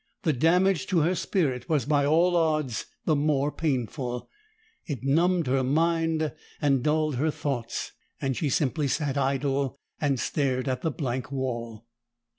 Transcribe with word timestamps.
The 0.23 0.33
damage 0.33 0.87
to 0.87 1.01
her 1.01 1.13
spirit 1.13 1.69
was 1.69 1.85
by 1.85 2.07
all 2.07 2.35
odds 2.35 2.87
the 3.05 3.15
more 3.15 3.51
painful; 3.51 4.31
it 4.87 5.03
numbed 5.03 5.45
her 5.45 5.63
mind 5.63 6.33
and 6.59 6.81
dulled 6.81 7.17
her 7.17 7.29
thoughts, 7.29 7.91
and 8.19 8.35
she 8.35 8.49
simply 8.49 8.87
sat 8.87 9.15
idle 9.15 9.77
and 9.99 10.19
stared 10.19 10.67
at 10.67 10.81
the 10.81 10.89
blank 10.89 11.31
wall. 11.31 11.85